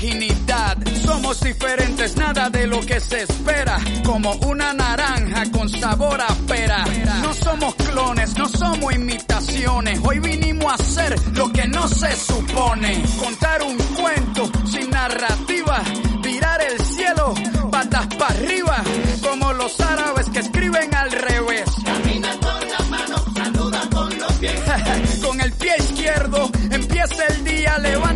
virginidad. 0.00 0.76
Somos 1.04 1.40
diferentes, 1.40 2.16
nada 2.16 2.50
de 2.50 2.66
lo 2.66 2.80
que 2.80 3.00
se 3.00 3.22
espera. 3.22 3.78
Como 4.04 4.32
una 4.46 4.72
naranja 4.72 5.50
con 5.50 5.68
sabor 5.68 6.20
a 6.20 6.34
pera. 6.46 6.84
No 7.22 7.32
somos 7.32 7.74
clones, 7.76 8.36
no 8.36 8.48
somos 8.48 8.94
imitaciones. 8.94 10.00
Hoy 10.02 10.18
vinimos 10.18 10.72
a 10.72 10.74
hacer 10.74 11.14
lo 11.32 11.50
que 11.52 11.66
no 11.68 11.88
se 11.88 12.14
supone. 12.14 13.02
Contar 13.18 13.62
un 13.62 13.76
cuento 13.76 14.50
sin 14.66 14.90
narrativa. 14.90 15.82
Tirar 16.22 16.60
el 16.62 16.78
cielo, 16.80 17.34
patas 17.70 18.06
para 18.18 18.34
arriba. 18.34 18.82
Como 19.22 19.52
los 19.52 19.80
árabes 19.80 20.28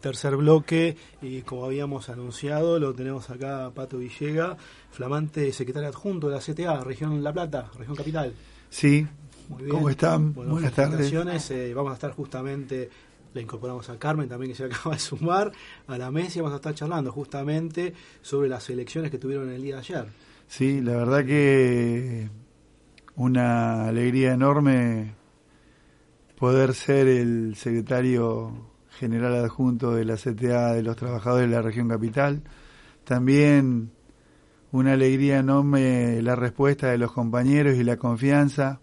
tercer 0.00 0.36
bloque 0.36 0.96
y 1.22 1.42
como 1.42 1.64
habíamos 1.64 2.08
anunciado, 2.08 2.78
lo 2.78 2.94
tenemos 2.94 3.30
acá 3.30 3.66
a 3.66 3.70
Pato 3.70 3.98
Villega, 3.98 4.56
flamante 4.90 5.52
secretario 5.52 5.88
adjunto 5.88 6.28
de 6.28 6.36
la 6.36 6.40
CTA, 6.40 6.82
Región 6.82 7.22
La 7.22 7.32
Plata, 7.32 7.70
Región 7.78 7.96
Capital. 7.96 8.34
Sí, 8.68 9.06
Muy 9.48 9.64
bien. 9.64 9.70
¿cómo 9.70 9.90
están? 9.90 10.34
Bueno, 10.34 10.52
Buenas 10.52 10.72
tardes. 10.72 11.12
Eh, 11.50 11.72
vamos 11.74 11.92
a 11.92 11.94
estar 11.94 12.12
justamente, 12.12 12.88
le 13.34 13.42
incorporamos 13.42 13.88
a 13.90 13.98
Carmen 13.98 14.28
también 14.28 14.52
que 14.52 14.56
se 14.56 14.64
acaba 14.72 14.94
de 14.94 15.00
sumar 15.00 15.52
a 15.86 15.98
la 15.98 16.10
mesa 16.10 16.38
y 16.38 16.42
vamos 16.42 16.54
a 16.54 16.56
estar 16.56 16.74
charlando 16.74 17.12
justamente 17.12 17.92
sobre 18.22 18.48
las 18.48 18.68
elecciones 18.70 19.10
que 19.10 19.18
tuvieron 19.18 19.50
el 19.50 19.62
día 19.62 19.76
de 19.76 19.80
ayer. 19.80 20.06
Sí, 20.48 20.80
la 20.80 20.96
verdad 20.96 21.24
que 21.24 22.28
una 23.16 23.86
alegría 23.86 24.32
enorme 24.32 25.14
poder 26.36 26.74
ser 26.74 27.06
el 27.06 27.54
secretario 27.54 28.69
general 28.98 29.34
adjunto 29.36 29.94
de 29.94 30.04
la 30.04 30.16
CTA 30.16 30.72
de 30.72 30.82
los 30.82 30.96
trabajadores 30.96 31.48
de 31.48 31.56
la 31.56 31.62
región 31.62 31.88
capital. 31.88 32.42
También 33.04 33.92
una 34.72 34.92
alegría 34.92 35.38
enorme 35.38 36.22
la 36.22 36.36
respuesta 36.36 36.88
de 36.88 36.98
los 36.98 37.12
compañeros 37.12 37.76
y 37.76 37.84
la 37.84 37.96
confianza 37.96 38.80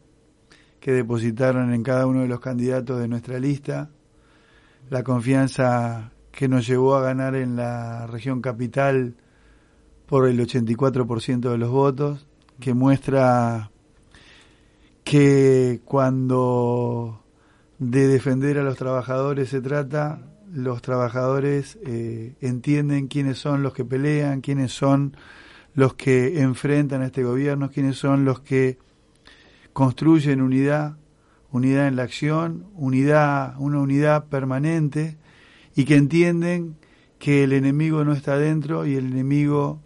que 0.80 0.92
depositaron 0.92 1.74
en 1.74 1.84
cada 1.84 2.08
uno 2.08 2.22
de 2.22 2.28
los 2.28 2.40
candidatos 2.40 3.00
de 3.00 3.08
nuestra 3.08 3.40
lista. 3.40 3.90
La 4.90 5.04
confianza 5.04 6.12
que 6.32 6.48
nos 6.48 6.68
llevó 6.68 6.96
a 6.96 7.02
ganar 7.02 7.36
en 7.36 7.56
la 7.56 8.08
región 8.08 8.42
capital 8.42 9.16
por 10.06 10.28
el 10.28 10.40
84% 10.40 11.52
de 11.52 11.58
los 11.58 11.70
votos, 11.70 12.28
que 12.60 12.74
muestra 12.74 13.72
que 15.04 15.82
cuando 15.84 17.24
de 17.80 18.08
defender 18.08 18.58
a 18.58 18.64
los 18.64 18.78
trabajadores 18.78 19.50
se 19.50 19.62
trata, 19.62 20.22
los 20.52 20.82
trabajadores 20.82 21.78
eh, 21.86 22.36
entienden 22.42 23.08
quiénes 23.08 23.38
son 23.38 23.64
los 23.64 23.74
que 23.74 23.86
pelean, 23.86 24.42
quiénes 24.42 24.72
son 24.72 25.16
los 25.76 25.94
que 25.94 26.42
enfrentan 26.42 27.02
a 27.02 27.08
este 27.08 27.24
gobierno, 27.24 27.70
quiénes 27.70 27.98
son 27.98 28.26
los 28.26 28.40
que 28.40 28.80
construyen 29.74 30.42
unidad, 30.42 30.98
unidad 31.52 31.88
en 31.88 31.96
la 31.96 32.04
acción, 32.04 32.66
unidad, 32.74 33.56
una 33.60 33.80
unidad 33.80 34.26
permanente 34.26 35.18
y 35.76 35.86
que 35.86 35.96
entienden 35.96 36.78
que 37.20 37.44
el 37.44 37.54
enemigo 37.54 38.04
no 38.04 38.14
está 38.14 38.38
dentro 38.38 38.86
y 38.86 38.96
el 38.96 39.06
enemigo 39.12 39.82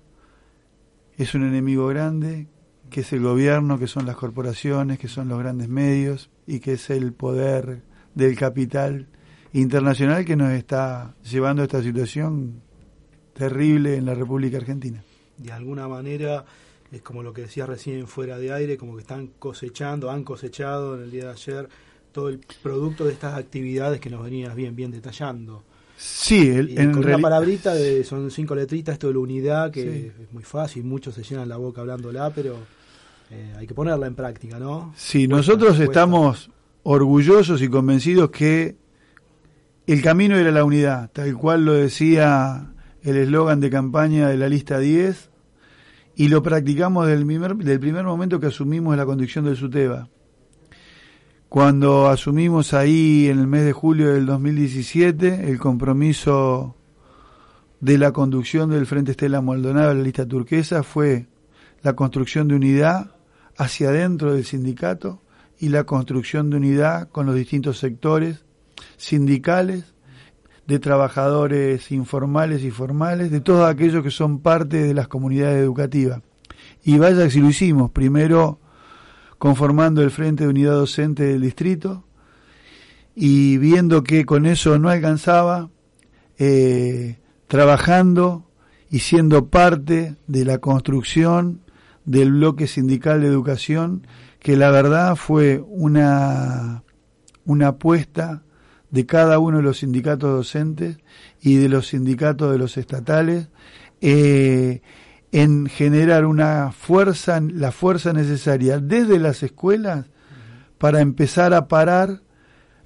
es 1.17 1.35
un 1.35 1.43
enemigo 1.43 1.87
grande, 1.87 2.47
que 2.89 3.01
es 3.01 3.11
el 3.13 3.21
gobierno, 3.21 3.77
que 3.77 3.87
son 3.87 4.05
las 4.05 4.15
corporaciones, 4.15 4.97
que 4.97 5.07
son 5.07 5.27
los 5.27 5.39
grandes 5.39 5.67
medios 5.67 6.29
y 6.51 6.59
que 6.59 6.73
es 6.73 6.89
el 6.89 7.13
poder 7.13 7.81
del 8.13 8.35
capital 8.37 9.07
internacional 9.53 10.25
que 10.25 10.35
nos 10.35 10.51
está 10.51 11.13
llevando 11.23 11.61
a 11.61 11.65
esta 11.65 11.81
situación 11.81 12.61
terrible 13.33 13.95
en 13.95 14.05
la 14.05 14.13
República 14.15 14.57
Argentina. 14.57 15.01
De 15.37 15.51
alguna 15.51 15.87
manera 15.87 16.43
es 16.91 17.01
como 17.01 17.23
lo 17.23 17.31
que 17.33 17.43
decía 17.43 17.65
recién 17.65 18.05
fuera 18.07 18.37
de 18.37 18.51
aire, 18.51 18.77
como 18.77 18.95
que 18.95 19.01
están 19.01 19.27
cosechando, 19.39 20.11
han 20.11 20.23
cosechado 20.25 20.95
en 20.97 21.03
el 21.03 21.11
día 21.11 21.25
de 21.25 21.31
ayer 21.31 21.69
todo 22.11 22.27
el 22.27 22.39
producto 22.61 23.05
de 23.05 23.13
estas 23.13 23.35
actividades 23.35 24.01
que 24.01 24.09
nos 24.09 24.21
venías 24.23 24.53
bien, 24.55 24.75
bien 24.75 24.91
detallando. 24.91 25.63
Sí, 25.95 26.49
el- 26.49 26.77
en 26.77 26.91
con 26.91 27.05
una 27.05 27.17
palabrita, 27.19 27.73
de, 27.73 28.03
son 28.03 28.29
cinco 28.29 28.55
letritas, 28.55 28.93
esto 28.93 29.07
de 29.07 29.13
la 29.13 29.19
unidad, 29.19 29.71
que 29.71 29.83
Sí. 29.83 30.11
es 30.23 30.33
muy 30.33 30.43
fácil, 30.43 30.83
muchos 30.83 31.15
se 31.15 31.23
llenan 31.23 31.47
la 31.47 31.55
boca 31.57 31.79
hablándola, 31.79 32.29
pero 32.33 32.57
eh, 33.31 33.53
hay 33.57 33.65
que 33.65 33.73
ponerla 33.73 34.07
en 34.07 34.15
práctica, 34.15 34.59
¿no? 34.59 34.93
Sí, 34.95 35.27
Cuesta, 35.27 35.35
nosotros 35.37 35.77
cuesta. 35.77 35.83
estamos 35.85 36.51
orgullosos 36.83 37.61
y 37.61 37.69
convencidos 37.69 38.29
que 38.29 38.75
el 39.87 40.01
camino 40.01 40.35
era 40.37 40.51
la 40.51 40.65
unidad, 40.65 41.09
tal 41.11 41.33
cual 41.35 41.65
lo 41.65 41.73
decía 41.73 42.73
el 43.03 43.17
eslogan 43.17 43.59
de 43.59 43.69
campaña 43.69 44.27
de 44.27 44.37
la 44.37 44.49
lista 44.49 44.79
10, 44.79 45.29
y 46.15 46.27
lo 46.27 46.43
practicamos 46.43 47.07
del 47.07 47.25
primer, 47.25 47.55
del 47.55 47.79
primer 47.79 48.03
momento 48.03 48.39
que 48.39 48.47
asumimos 48.47 48.95
la 48.97 49.05
conducción 49.05 49.45
del 49.45 49.55
SUTEBA. 49.55 50.09
Cuando 51.47 52.07
asumimos 52.09 52.73
ahí 52.73 53.27
en 53.27 53.39
el 53.39 53.47
mes 53.47 53.65
de 53.65 53.73
julio 53.73 54.13
del 54.13 54.25
2017 54.25 55.49
el 55.49 55.59
compromiso 55.59 56.75
de 57.79 57.97
la 57.97 58.11
conducción 58.11 58.69
del 58.69 58.85
Frente 58.85 59.11
Estela 59.11 59.41
Maldonado, 59.41 59.93
la 59.93 60.03
lista 60.03 60.25
turquesa, 60.25 60.83
fue 60.83 61.27
la 61.81 61.93
construcción 61.93 62.47
de 62.47 62.55
unidad 62.55 63.15
hacia 63.61 63.89
adentro 63.89 64.33
del 64.33 64.43
sindicato 64.43 65.21
y 65.59 65.69
la 65.69 65.83
construcción 65.83 66.49
de 66.49 66.57
unidad 66.57 67.09
con 67.09 67.27
los 67.27 67.35
distintos 67.35 67.77
sectores 67.77 68.43
sindicales, 68.97 69.93
de 70.65 70.79
trabajadores 70.79 71.91
informales 71.91 72.63
y 72.63 72.71
formales, 72.71 73.29
de 73.29 73.39
todos 73.39 73.69
aquellos 73.69 74.03
que 74.03 74.09
son 74.09 74.39
parte 74.39 74.77
de 74.81 74.95
las 74.95 75.07
comunidades 75.07 75.61
educativas. 75.61 76.23
Y 76.83 76.97
vaya 76.97 77.29
si 77.29 77.39
lo 77.39 77.49
hicimos, 77.49 77.91
primero 77.91 78.59
conformando 79.37 80.01
el 80.01 80.09
Frente 80.09 80.45
de 80.45 80.49
Unidad 80.49 80.73
Docente 80.73 81.23
del 81.23 81.41
Distrito 81.41 82.03
y 83.13 83.57
viendo 83.57 84.01
que 84.01 84.25
con 84.25 84.47
eso 84.47 84.79
no 84.79 84.89
alcanzaba, 84.89 85.69
eh, 86.39 87.19
trabajando 87.47 88.49
y 88.89 88.99
siendo 88.99 89.49
parte 89.49 90.15
de 90.25 90.45
la 90.45 90.57
construcción 90.57 91.61
del 92.05 92.31
bloque 92.31 92.67
sindical 92.67 93.21
de 93.21 93.27
educación, 93.27 94.07
que 94.39 94.57
la 94.57 94.71
verdad 94.71 95.15
fue 95.15 95.63
una, 95.67 96.83
una 97.45 97.67
apuesta 97.69 98.43
de 98.89 99.05
cada 99.05 99.39
uno 99.39 99.57
de 99.57 99.63
los 99.63 99.79
sindicatos 99.79 100.29
docentes 100.31 100.97
y 101.41 101.55
de 101.55 101.69
los 101.69 101.87
sindicatos 101.87 102.51
de 102.51 102.57
los 102.57 102.77
estatales 102.77 103.47
eh, 104.01 104.81
en 105.31 105.67
generar 105.67 106.25
una 106.25 106.71
fuerza, 106.71 107.39
la 107.39 107.71
fuerza 107.71 108.11
necesaria 108.13 108.79
desde 108.79 109.17
las 109.17 109.43
escuelas 109.43 110.07
para 110.77 110.99
empezar 110.99 111.53
a 111.53 111.67
parar 111.67 112.21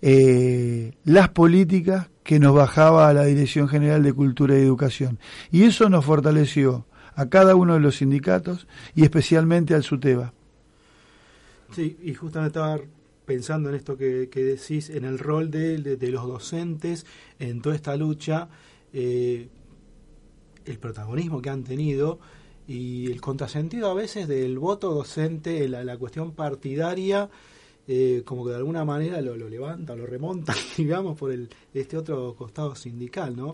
eh, 0.02 0.94
las 1.04 1.30
políticas 1.30 2.10
que 2.24 2.40
nos 2.40 2.54
bajaba 2.54 3.08
a 3.08 3.14
la 3.14 3.24
Dirección 3.24 3.68
General 3.68 4.04
de 4.04 4.14
Cultura 4.14 4.58
y 4.58 4.62
Educación. 4.62 5.20
Y 5.52 5.64
eso 5.64 5.90
nos 5.90 6.06
fortaleció 6.06 6.86
a 7.16 7.30
cada 7.30 7.56
uno 7.56 7.74
de 7.76 7.80
los 7.80 7.98
sindicatos 7.98 8.68
y 8.94 9.04
especialmente 9.04 9.74
al 9.74 9.84
SUTEBA. 9.84 10.34
Sí, 11.72 11.98
y 12.04 12.14
justamente 12.14 12.60
estaba 12.60 12.80
pensando 13.26 13.70
en 13.70 13.76
esto 13.76 13.98
que, 13.98 14.30
que 14.30 14.44
decís, 14.44 14.90
en 14.90 15.04
el 15.04 15.18
rol 15.18 15.50
de, 15.50 15.78
de- 15.80 15.98
de 15.98 16.10
los 16.10 16.28
docentes 16.28 17.06
en 17.40 17.62
toda 17.62 17.76
esta 17.76 17.96
lucha, 17.96 18.48
eh, 18.94 19.50
el 20.66 20.78
protagonismo 20.80 21.42
que 21.42 21.50
han 21.50 21.64
tenido 21.64 22.20
y 22.68 23.12
el 23.12 23.22
contrasentido 23.22 23.90
a 23.90 23.94
veces 23.94 24.28
del 24.28 24.58
voto 24.60 24.94
docente, 24.94 25.68
la, 25.68 25.84
la 25.84 25.98
cuestión 25.98 26.32
partidaria 26.34 27.30
eh, 27.88 28.24
como 28.26 28.44
que 28.44 28.52
de 28.52 28.58
alguna 28.58 28.84
manera 28.84 29.22
lo, 29.22 29.36
lo 29.38 29.48
levanta, 29.48 29.96
lo 29.96 30.06
remonta, 30.06 30.56
digamos, 30.78 31.18
por 31.18 31.32
el 31.32 31.50
este 31.74 31.98
otro 31.98 32.36
costado 32.36 32.74
sindical, 32.76 33.36
¿no? 33.36 33.52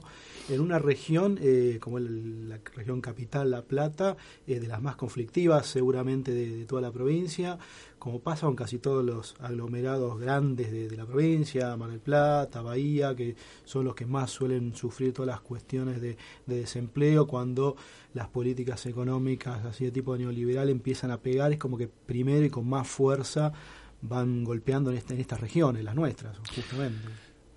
En 0.48 0.62
una 0.62 0.80
región 0.80 1.38
eh, 1.42 1.80
como 1.81 1.98
el, 1.98 2.48
la 2.50 2.60
región 2.75 3.01
capital, 3.01 3.51
La 3.51 3.62
Plata, 3.63 4.16
eh, 4.48 4.60
de 4.60 4.68
las 4.68 4.81
más 4.81 4.95
conflictivas 4.95 5.68
seguramente 5.68 6.31
de, 6.33 6.66
toda 6.66 6.81
la 6.81 6.92
provincia, 6.92 7.57
como 8.00 8.19
pasa 8.19 8.45
con 8.45 8.56
casi 8.56 8.80
todos 8.80 9.04
los 9.04 9.36
aglomerados 9.39 10.19
grandes 10.19 10.72
de, 10.72 10.88
de, 10.88 10.98
la 10.98 11.06
provincia, 11.06 11.75
Mar 11.75 11.89
del 11.89 12.00
Plata, 12.00 12.62
Bahía, 12.62 13.16
que 13.16 13.36
son 13.66 13.86
los 13.86 13.95
que 13.95 14.06
más 14.06 14.31
suelen 14.31 14.75
sufrir 14.75 15.13
todas 15.13 15.27
las 15.27 15.42
cuestiones 15.42 16.01
de, 16.01 16.18
de 16.45 16.56
desempleo 16.56 17.27
cuando 17.27 17.75
las 18.13 18.27
políticas 18.30 18.86
económicas 18.86 19.66
así 19.66 19.86
de 19.86 19.92
tipo 19.92 20.18
neoliberal 20.18 20.69
empiezan 20.69 21.12
a 21.12 21.18
pegar, 21.22 21.51
es 21.51 21.60
como 21.60 21.77
que 21.77 21.88
primero 21.88 22.45
y 22.45 22.50
con 22.50 22.68
más 22.68 22.88
fuerza 22.88 23.54
van 24.01 24.44
golpeando 24.44 24.92
en, 24.92 24.98
este, 24.98 25.13
en 25.13 25.21
estas 25.21 25.39
regiones, 25.39 25.83
las 25.83 25.95
nuestras, 25.95 26.38
justamente. 26.56 27.07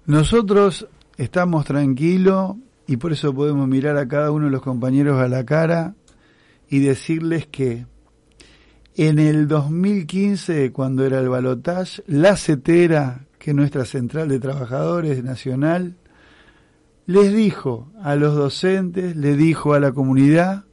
Nosotros 0.07 0.87
estamos 1.17 1.65
tranquilos 1.65 2.57
y 2.87 2.97
por 2.97 3.13
eso 3.13 3.35
podemos 3.35 3.67
mirar 3.67 3.97
a 3.97 4.07
cada 4.07 4.31
uno 4.31 4.47
de 4.47 4.51
los 4.51 4.63
compañeros 4.63 5.21
a 5.21 5.29
la 5.29 5.45
cara 5.45 5.95
y 6.69 6.81
decirles 6.81 7.47
que 7.47 7.87
en 8.97 9.19
el 9.19 9.49
2015, 9.49 10.71
cuando 10.73 11.05
era 11.05 11.19
el 11.19 11.29
balotage, 11.29 12.03
la 12.07 12.37
CETERA, 12.37 13.27
que 13.39 13.51
es 13.51 13.57
nuestra 13.57 13.85
central 13.85 14.29
de 14.29 14.39
trabajadores 14.39 15.25
nacional, 15.25 15.97
les 17.07 17.35
dijo 17.35 17.91
a 18.03 18.15
los 18.15 18.35
docentes, 18.35 19.17
le 19.17 19.37
dijo 19.37 19.75
a 19.75 19.81
la 19.81 19.93
comunidad 19.93 20.65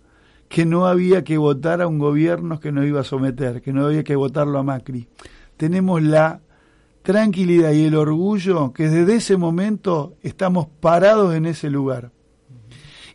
que 0.49 0.65
no 0.65 0.85
había 0.85 1.23
que 1.23 1.37
votar 1.37 1.81
a 1.81 1.87
un 1.87 1.97
gobierno 1.97 2.59
que 2.59 2.71
nos 2.71 2.85
iba 2.85 3.01
a 3.01 3.05
someter, 3.05 3.61
que 3.61 3.73
no 3.73 3.85
había 3.85 4.03
que 4.03 4.15
votarlo 4.15 4.59
a 4.59 4.63
Macri 4.63 5.07
tenemos 5.61 6.01
la 6.01 6.41
tranquilidad 7.03 7.71
y 7.73 7.85
el 7.85 7.93
orgullo 7.93 8.73
que 8.73 8.89
desde 8.89 9.17
ese 9.17 9.37
momento 9.37 10.15
estamos 10.23 10.65
parados 10.79 11.35
en 11.35 11.45
ese 11.45 11.69
lugar. 11.69 12.11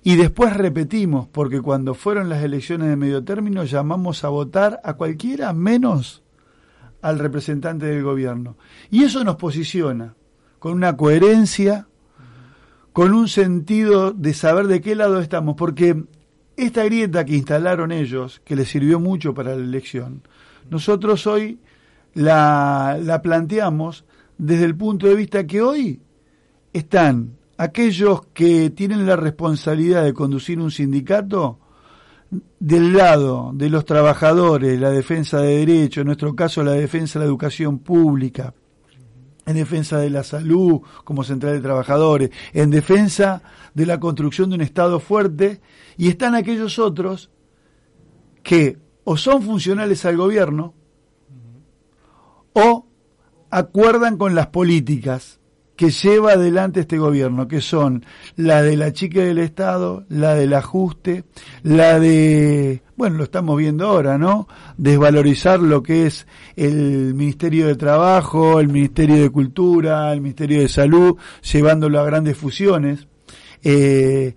Y 0.04 0.14
después 0.14 0.56
repetimos, 0.56 1.26
porque 1.26 1.60
cuando 1.60 1.92
fueron 1.92 2.28
las 2.28 2.44
elecciones 2.44 2.88
de 2.88 2.94
medio 2.94 3.24
término 3.24 3.64
llamamos 3.64 4.22
a 4.22 4.28
votar 4.28 4.80
a 4.84 4.92
cualquiera 4.92 5.52
menos 5.54 6.22
al 7.02 7.18
representante 7.18 7.86
del 7.86 8.04
gobierno. 8.04 8.56
Y 8.92 9.02
eso 9.02 9.24
nos 9.24 9.34
posiciona 9.34 10.14
con 10.60 10.74
una 10.74 10.96
coherencia, 10.96 11.88
con 12.92 13.12
un 13.12 13.26
sentido 13.26 14.12
de 14.12 14.34
saber 14.34 14.68
de 14.68 14.80
qué 14.80 14.94
lado 14.94 15.18
estamos, 15.18 15.56
porque 15.56 16.04
esta 16.56 16.84
grieta 16.84 17.24
que 17.24 17.34
instalaron 17.34 17.90
ellos, 17.90 18.40
que 18.44 18.54
les 18.54 18.68
sirvió 18.68 19.00
mucho 19.00 19.34
para 19.34 19.56
la 19.56 19.64
elección, 19.64 20.22
nosotros 20.70 21.26
hoy 21.26 21.58
la, 22.16 22.98
la 23.00 23.22
planteamos 23.22 24.04
desde 24.38 24.64
el 24.64 24.74
punto 24.74 25.06
de 25.06 25.14
vista 25.14 25.46
que 25.46 25.60
hoy 25.60 26.00
están 26.72 27.36
aquellos 27.58 28.26
que 28.32 28.70
tienen 28.70 29.06
la 29.06 29.16
responsabilidad 29.16 30.02
de 30.02 30.14
conducir 30.14 30.58
un 30.58 30.70
sindicato 30.70 31.58
del 32.58 32.94
lado 32.94 33.50
de 33.54 33.68
los 33.68 33.84
trabajadores, 33.84 34.80
la 34.80 34.90
defensa 34.90 35.40
de 35.40 35.58
derechos, 35.58 36.02
en 36.02 36.06
nuestro 36.06 36.34
caso 36.34 36.64
la 36.64 36.72
defensa 36.72 37.18
de 37.18 37.24
la 37.24 37.28
educación 37.28 37.78
pública, 37.78 38.54
en 39.44 39.54
defensa 39.54 39.98
de 39.98 40.10
la 40.10 40.24
salud 40.24 40.80
como 41.04 41.22
central 41.22 41.52
de 41.52 41.60
trabajadores, 41.60 42.30
en 42.52 42.70
defensa 42.70 43.42
de 43.74 43.86
la 43.86 44.00
construcción 44.00 44.48
de 44.48 44.56
un 44.56 44.62
Estado 44.62 45.00
fuerte, 45.00 45.60
y 45.98 46.08
están 46.08 46.34
aquellos 46.34 46.78
otros 46.78 47.30
que 48.42 48.78
o 49.04 49.16
son 49.16 49.42
funcionales 49.42 50.04
al 50.04 50.16
gobierno, 50.16 50.74
o 52.58 52.86
acuerdan 53.50 54.16
con 54.16 54.34
las 54.34 54.46
políticas 54.46 55.40
que 55.76 55.90
lleva 55.90 56.32
adelante 56.32 56.80
este 56.80 56.96
gobierno, 56.96 57.46
que 57.48 57.60
son 57.60 58.06
la 58.34 58.62
de 58.62 58.78
la 58.78 58.94
chica 58.94 59.20
del 59.20 59.36
Estado, 59.36 60.06
la 60.08 60.34
del 60.34 60.54
ajuste, 60.54 61.24
la 61.62 62.00
de, 62.00 62.82
bueno, 62.96 63.18
lo 63.18 63.24
estamos 63.24 63.58
viendo 63.58 63.86
ahora, 63.86 64.16
¿no? 64.16 64.48
Desvalorizar 64.78 65.60
lo 65.60 65.82
que 65.82 66.06
es 66.06 66.26
el 66.56 67.12
Ministerio 67.12 67.66
de 67.66 67.76
Trabajo, 67.76 68.58
el 68.58 68.68
Ministerio 68.68 69.16
de 69.16 69.28
Cultura, 69.28 70.10
el 70.14 70.22
Ministerio 70.22 70.60
de 70.60 70.68
Salud, 70.68 71.18
llevándolo 71.52 72.00
a 72.00 72.06
grandes 72.06 72.38
fusiones. 72.38 73.06
Eh, 73.62 74.34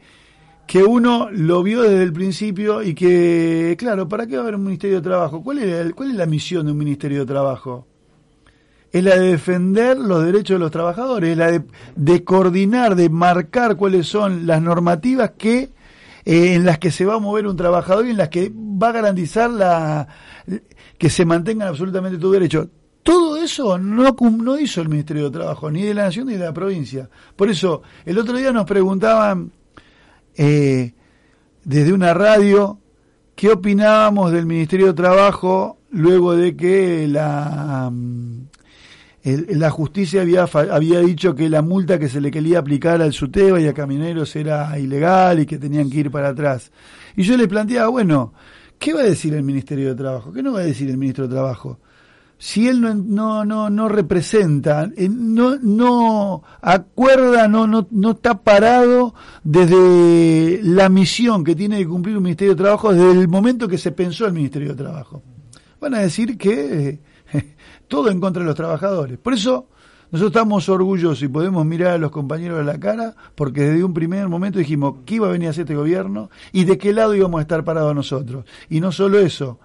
que 0.68 0.83
uno 0.83 1.30
lo 1.31 1.63
vio 1.63 1.83
desde 1.83 2.04
el 2.04 2.12
principio 2.12 2.83
y 2.83 2.94
que, 2.94 3.77
claro, 3.80 4.10
¿para 4.10 4.27
qué 4.27 4.33
va 4.33 4.42
a 4.42 4.44
haber 4.44 4.56
un 4.56 4.66
Ministerio 4.66 4.98
de 4.98 5.04
Trabajo? 5.04 5.42
¿Cuál 5.42 5.60
es, 5.60 5.94
cuál 5.94 6.12
es 6.12 6.18
la 6.18 6.25
misión 6.25 6.66
de 6.66 6.74
un 6.74 6.77
Ministerio 6.77 7.21
de 7.21 7.25
Trabajo? 7.25 7.88
Es 8.92 9.04
la 9.04 9.18
de 9.18 9.32
defender 9.32 9.98
los 9.98 10.24
derechos 10.24 10.56
de 10.56 10.60
los 10.60 10.72
trabajadores, 10.72 11.32
es 11.32 11.38
la 11.38 11.52
de, 11.52 11.62
de 11.96 12.24
coordinar, 12.24 12.96
de 12.96 13.10
marcar 13.10 13.76
cuáles 13.76 14.08
son 14.08 14.48
las 14.48 14.62
normativas 14.62 15.32
que 15.38 15.70
eh, 16.26 16.54
en 16.54 16.66
las 16.66 16.78
que 16.78 16.92
se 16.92 17.06
va 17.06 17.16
a 17.16 17.20
mover 17.20 17.48
un 17.48 17.56
trabajador 17.56 18.06
y 18.06 18.12
en 18.12 18.18
las 18.18 18.30
que 18.30 18.52
va 18.54 18.90
a 18.90 18.92
garantizar 18.92 19.50
la 19.50 20.08
que 20.98 21.10
se 21.10 21.26
mantengan 21.26 21.70
absolutamente 21.70 22.18
tus 22.18 22.34
derechos. 22.34 22.68
Todo 23.02 23.38
eso 23.38 23.78
no, 23.78 24.16
no 24.20 24.60
hizo 24.60 24.82
el 24.82 24.90
Ministerio 24.90 25.26
de 25.26 25.32
Trabajo, 25.32 25.72
ni 25.72 25.84
de 25.84 25.94
la 25.94 26.04
Nación 26.04 26.28
ni 26.28 26.34
de 26.34 26.46
la 26.46 26.54
provincia. 26.54 27.10
Por 27.36 27.50
eso, 27.50 27.82
el 28.06 28.18
otro 28.18 28.38
día 28.38 28.52
nos 28.52 28.66
preguntaban 28.66 29.52
eh, 30.36 30.94
desde 31.64 31.94
una 31.94 32.14
radio 32.14 32.80
qué 33.36 33.50
opinábamos 33.50 34.32
del 34.32 34.46
Ministerio 34.46 34.88
de 34.88 34.94
Trabajo 34.94 35.80
luego 35.92 36.36
de 36.36 36.56
que 36.56 37.08
la 37.08 37.92
el, 39.24 39.60
la 39.60 39.69
justicia 39.69 40.21
había, 40.21 40.44
había 40.44 41.00
dicho 41.01 41.36
que 41.36 41.50
la 41.50 41.62
multa 41.62 42.00
que 42.00 42.10
se 42.10 42.21
le 42.21 42.31
quería 42.31 42.60
aplicar 42.60 43.01
al 43.01 43.13
SUTEBA 43.13 43.60
y 43.62 43.68
a 43.68 43.74
Camineros 43.74 44.36
era 44.36 44.77
ilegal 44.80 45.39
y 45.39 45.45
que 45.45 45.57
tenían 45.57 45.89
que 45.89 46.00
ir 46.00 46.12
para 46.12 46.30
atrás. 46.30 46.71
Y 47.16 47.24
yo 47.24 47.36
le 47.36 47.48
planteaba, 47.48 47.89
bueno, 47.89 48.33
¿qué 48.77 48.94
va 48.94 49.01
a 49.01 49.06
decir 49.06 49.33
el 49.33 49.44
Ministerio 49.44 49.89
de 49.89 49.95
Trabajo? 49.95 50.31
¿Qué 50.31 50.42
no 50.42 50.54
va 50.54 50.60
a 50.60 50.63
decir 50.63 50.89
el 50.89 50.98
Ministro 50.98 51.27
de 51.27 51.33
Trabajo? 51.33 51.80
Si 52.42 52.69
él 52.69 52.80
no, 52.80 52.94
no, 52.94 53.44
no, 53.44 53.69
no 53.69 53.89
representa, 53.89 54.89
eh, 54.95 55.10
no, 55.10 55.57
no 55.57 56.42
acuerda, 56.62 57.50
no, 57.50 57.68
no, 57.68 57.86
no 57.92 58.12
está 58.12 58.39
parado 58.39 59.13
desde 59.44 60.62
la 60.63 60.88
misión 60.88 61.44
que 61.44 61.54
tiene 61.54 61.80
que 61.80 61.88
cumplir 61.88 62.16
un 62.16 62.24
Ministerio 62.24 62.54
de 62.54 62.63
Trabajo 62.63 62.94
desde 62.94 63.12
el 63.12 63.27
momento 63.27 63.68
que 63.68 63.77
se 63.77 63.92
pensó 63.92 64.25
el 64.25 64.31
Ministerio 64.31 64.69
de 64.69 64.75
Trabajo. 64.75 65.21
Van 65.81 65.94
a 65.95 66.00
decir 66.00 66.38
que 66.38 67.01
todo 67.88 68.10
en 68.10 68.20
contra 68.20 68.42
de 68.42 68.48
los 68.48 68.56
trabajadores. 68.56 69.18
Por 69.18 69.34
eso 69.34 69.68
nosotros 70.12 70.31
estamos 70.31 70.68
orgullosos 70.70 71.22
y 71.22 71.28
podemos 71.28 71.64
mirar 71.66 71.92
a 71.92 71.98
los 72.00 72.10
compañeros 72.10 72.60
a 72.60 72.64
la 72.64 72.80
cara 72.80 73.16
porque 73.36 73.62
desde 73.62 73.84
un 73.84 73.94
primer 73.94 74.28
momento 74.28 74.58
dijimos 74.58 74.96
qué 75.06 75.16
iba 75.16 75.28
a 75.28 75.31
venir 75.31 75.48
a 75.48 75.52
hacer 75.52 75.64
este 75.64 75.76
gobierno 75.76 76.31
y 76.52 76.64
de 76.64 76.80
qué 76.80 76.94
lado 76.94 77.14
íbamos 77.14 77.40
a 77.40 77.42
estar 77.44 77.64
parados 77.64 77.94
nosotros. 77.94 78.46
Y 78.70 78.80
no 78.81 78.92
solo 78.92 79.20
eso, 79.20 79.60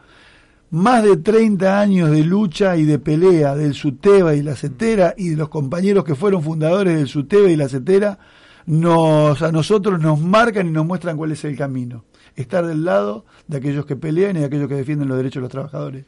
más 0.71 1.03
de 1.03 1.17
30 1.17 1.81
años 1.81 2.11
de 2.11 2.25
lucha 2.25 2.77
y 2.77 2.85
de 2.85 2.99
pelea 2.99 3.55
del 3.55 3.75
SUTEBA 3.75 4.35
y 4.35 4.43
la 4.43 4.55
CETERA 4.55 5.15
y 5.17 5.31
de 5.31 5.37
los 5.37 5.49
compañeros 5.49 6.05
que 6.05 6.15
fueron 6.15 6.43
fundadores 6.43 6.97
del 6.97 7.09
SUTEBA 7.09 7.51
y 7.51 7.57
la 7.57 7.69
CETERA, 7.69 8.19
nos, 8.67 9.41
a 9.41 9.53
nosotros 9.53 10.01
nos 10.01 10.21
marcan 10.21 10.67
y 10.67 10.71
nos 10.71 10.85
muestran 10.85 11.17
cuál 11.17 11.33
es 11.33 11.45
el 11.45 11.57
camino. 11.57 12.05
Estar 12.37 12.67
del 12.67 12.85
lado 12.85 13.25
de 13.47 13.59
aquellos 13.59 13.87
que 13.87 13.97
pelean 13.97 14.37
y 14.37 14.41
de 14.41 14.47
aquellos 14.47 14.69
que 14.69 14.75
defienden 14.75 15.09
los 15.09 15.17
derechos 15.17 15.37
de 15.37 15.43
los 15.43 15.51
trabajadores. 15.53 16.05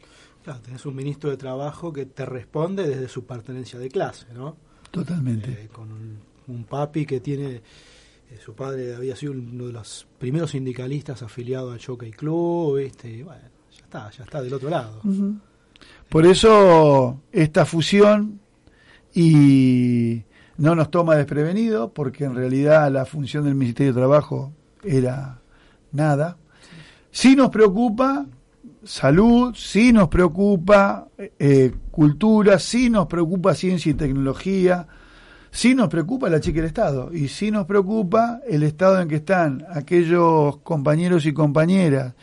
Claro, 0.46 0.60
tenés 0.60 0.86
un 0.86 0.94
ministro 0.94 1.28
de 1.28 1.36
Trabajo 1.36 1.92
que 1.92 2.06
te 2.06 2.24
responde 2.24 2.86
desde 2.86 3.08
su 3.08 3.26
pertenencia 3.26 3.80
de 3.80 3.88
clase, 3.88 4.26
¿no? 4.32 4.56
Totalmente. 4.92 5.50
Eh, 5.50 5.68
con 5.72 5.90
un, 5.90 6.20
un, 6.46 6.62
papi 6.62 7.04
que 7.04 7.18
tiene, 7.18 7.54
eh, 7.56 7.62
su 8.40 8.54
padre 8.54 8.94
había 8.94 9.16
sido 9.16 9.32
uno 9.32 9.66
de 9.66 9.72
los 9.72 10.06
primeros 10.20 10.52
sindicalistas 10.52 11.20
afiliados 11.24 11.72
al 11.72 11.84
Jockey 11.84 12.12
Club, 12.12 12.78
este, 12.78 13.24
bueno, 13.24 13.42
ya 13.76 13.84
está, 13.86 14.10
ya 14.12 14.22
está 14.22 14.40
del 14.40 14.54
otro 14.54 14.70
lado. 14.70 15.00
Uh 15.02 15.08
-huh. 15.08 15.40
Por 16.08 16.24
eso 16.24 17.20
esta 17.32 17.66
fusión 17.66 18.38
y 19.12 20.22
no 20.58 20.76
nos 20.76 20.92
toma 20.92 21.16
desprevenido, 21.16 21.92
porque 21.92 22.22
en 22.22 22.36
realidad 22.36 22.88
la 22.92 23.04
función 23.04 23.42
del 23.42 23.56
Ministerio 23.56 23.92
de 23.92 23.98
Trabajo 23.98 24.52
era 24.84 25.40
nada. 25.90 26.36
Sí 27.10 27.34
nos 27.34 27.50
preocupa 27.50 28.26
salud, 28.86 29.54
sí 29.56 29.92
nos 29.92 30.08
preocupa 30.08 31.08
eh, 31.38 31.72
cultura, 31.90 32.58
sí 32.58 32.88
nos 32.90 33.06
preocupa 33.06 33.54
ciencia 33.54 33.90
y 33.90 33.94
tecnología, 33.94 34.86
sí 35.50 35.74
nos 35.74 35.88
preocupa 35.88 36.28
la 36.28 36.40
chica 36.40 36.60
del 36.60 36.66
Estado 36.66 37.10
y 37.12 37.28
sí 37.28 37.50
nos 37.50 37.66
preocupa 37.66 38.40
el 38.48 38.62
estado 38.62 39.00
en 39.00 39.08
que 39.08 39.16
están 39.16 39.66
aquellos 39.72 40.58
compañeros 40.58 41.26
y 41.26 41.32
compañeras 41.32 42.14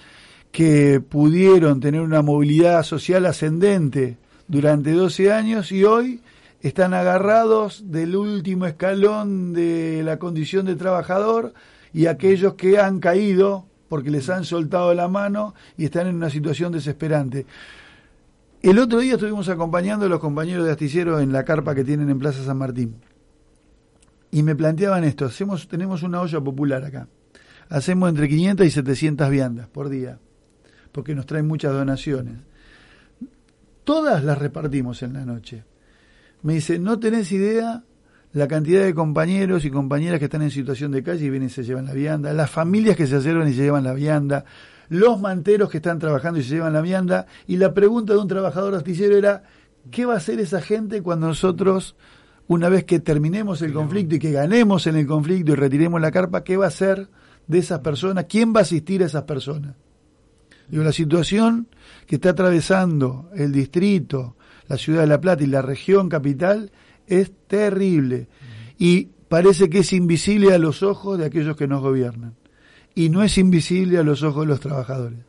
que 0.51 1.01
pudieron 1.01 1.79
tener 1.79 2.01
una 2.01 2.22
movilidad 2.22 2.84
social 2.84 3.25
ascendente 3.25 4.17
durante 4.48 4.91
12 4.91 5.34
años 5.34 5.72
y 5.72 5.84
hoy 5.84 6.22
están 6.62 6.93
agarrados 6.93 7.91
del 7.91 8.15
último 8.15 8.65
escalón 8.65 9.51
de 9.53 10.01
la 10.03 10.17
condición 10.17 10.65
de 10.65 10.75
trabajador 10.75 11.53
y 11.91 12.05
aquellos 12.05 12.53
que 12.53 12.79
han 12.79 13.00
caído 13.00 13.65
porque 13.88 14.10
les 14.10 14.30
han 14.30 14.44
soltado 14.44 14.94
la 14.94 15.08
mano 15.08 15.54
y 15.78 15.86
están 15.86 16.08
en 16.08 16.16
una 16.16 16.30
situación 16.30 16.72
desesperante. 16.72 17.46
El 18.62 18.80
otro 18.80 19.00
día 19.00 19.13
estuvimos 19.13 19.50
acompañando 19.50 20.06
a 20.06 20.10
los 20.10 20.20
compañeros 20.20 20.66
de 20.66 20.72
astillero 20.72 21.20
en 21.20 21.34
la 21.34 21.44
carpa 21.44 21.75
que 21.75 21.84
tienen 21.84 22.10
en 22.10 22.20
Plaza 22.20 22.44
San 22.44 22.58
Martín. 22.58 22.96
Y 24.32 24.42
me 24.42 24.56
planteaban 24.56 25.04
esto, 25.04 25.25
hacemos, 25.25 25.68
tenemos 25.68 26.02
una 26.02 26.22
olla 26.22 26.40
popular 26.42 26.84
acá. 26.84 27.08
Hacemos 27.70 28.10
entre 28.10 28.30
500 28.30 28.66
y 28.66 28.72
700 28.72 29.30
viandas 29.30 29.68
por 29.68 29.90
día, 29.90 30.18
porque 30.92 31.13
nos 31.13 31.25
traen 31.25 31.48
muchas 31.48 31.74
donaciones. 31.74 32.36
Todas 33.84 34.24
las 34.24 34.38
repartimos 34.38 35.04
en 35.04 35.13
la 35.13 35.25
noche. 35.25 35.66
Me 36.42 36.54
dice, 36.54 36.80
no 36.80 37.00
tenés 37.00 37.32
idea 37.32 37.84
la 38.34 38.48
cantidad 38.48 38.84
de 38.84 38.94
compañeros 38.96 39.63
y 39.63 39.70
compañeras 39.70 40.20
que 40.20 40.25
están 40.25 40.42
en 40.42 40.50
situación 40.50 40.92
de 40.92 41.04
calle 41.04 41.25
y 41.25 41.30
vienen 41.30 41.50
y 41.50 41.52
se 41.52 41.63
llevan 41.63 41.86
la 41.86 41.94
vianda, 41.94 42.34
las 42.34 42.50
familias 42.50 42.98
que 42.98 43.06
se 43.06 43.16
acercan 43.16 43.48
y 43.48 43.54
se 43.54 43.62
llevan 43.62 43.84
la 43.84 43.94
vianda, 43.94 44.44
los 44.90 45.22
manteros 45.22 45.70
que 45.70 45.78
están 45.78 46.00
trabajando 46.00 46.40
y 46.40 46.44
se 46.44 46.56
llevan 46.56 46.74
la 46.74 46.82
vianda. 46.82 47.28
Y 47.48 47.58
la 47.58 47.74
pregunta 47.74 48.13
de 48.13 48.20
un 48.20 48.28
trabajador 48.28 48.74
astillero 48.74 49.16
era, 49.16 49.44
¿qué 49.92 50.06
va 50.06 50.16
a 50.16 50.18
hacer 50.18 50.40
esa 50.40 50.62
gente 50.62 51.04
cuando 51.04 51.28
nosotros, 51.28 51.96
una 52.48 52.70
vez 52.70 52.86
que 52.86 53.00
terminemos 53.00 53.62
el 53.62 53.72
conflicto 53.72 54.16
y 54.16 54.20
que 54.20 54.32
ganemos 54.32 54.88
en 54.88 54.96
el 54.96 55.06
conflicto 55.06 55.52
y 55.52 55.56
retiremos 55.56 56.02
la 56.02 56.12
carpa, 56.12 56.44
qué 56.44 56.58
va 56.58 56.66
a 56.66 56.70
hacer 56.70 57.10
de 57.46 57.60
esas 57.60 57.82
personas? 57.82 58.25
¿Quién 58.28 58.52
va 58.52 58.60
a 58.60 58.63
asistir 58.63 59.04
a 59.04 59.06
esas 59.06 59.24
personas? 59.24 59.75
Digo, 60.68 60.84
la 60.84 60.92
situación 60.92 61.68
que 62.08 62.16
está 62.16 62.32
atravesando 62.32 63.30
el 63.36 63.52
distrito, 63.52 64.38
la 64.68 64.78
ciudad 64.78 65.02
de 65.02 65.08
La 65.08 65.22
Plata 65.22 65.44
y 65.44 65.48
la 65.48 65.62
región 65.62 66.10
capital 66.10 66.72
es 67.08 67.32
terrible 67.48 68.28
y 68.78 69.10
parece 69.28 69.70
que 69.70 69.80
es 69.80 69.94
invisible 69.94 70.54
a 70.54 70.58
los 70.58 70.84
ojos 70.84 71.18
de 71.18 71.26
aquellos 71.26 71.56
que 71.56 71.68
nos 71.68 71.82
gobiernan 71.82 72.36
y 72.96 73.10
no 73.10 73.24
es 73.24 73.38
invisible 73.38 73.98
a 73.98 74.04
los 74.04 74.24
ojos 74.24 74.44
de 74.44 74.48
los 74.48 74.60
trabajadores. 74.60 75.20